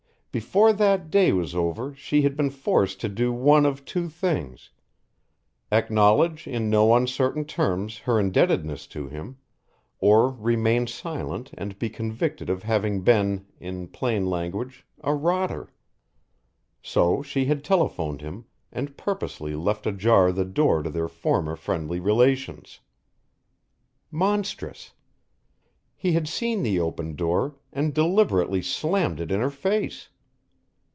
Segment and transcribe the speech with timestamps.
[0.33, 4.69] Before that day was over she had been forced to do one of two things
[5.73, 9.39] acknowledge in no uncertain terms her indebtedness to him,
[9.99, 15.69] or remain silent and be convicted of having been, in plain language, a rotter.
[16.81, 21.99] So she had telephoned him and purposely left ajar the door to their former friendly
[21.99, 22.79] relations.
[24.11, 24.93] Monstrous!
[25.97, 30.07] He had seen the open door and deliberately slammed it in her face.